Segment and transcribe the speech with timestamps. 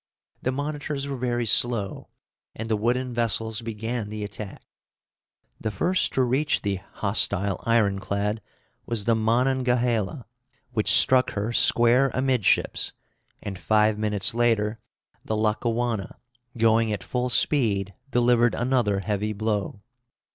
[0.41, 2.09] The monitors were very slow,
[2.55, 4.63] and the wooden vessels began the attack.
[5.59, 8.41] The first to reach the hostile ironclad
[8.87, 10.25] was the Monongahela,
[10.71, 12.93] which struck her square amidships;
[13.43, 14.79] and five minutes later
[15.23, 16.17] the Lackawanna,
[16.57, 19.83] going at full speed, delivered another heavy blow.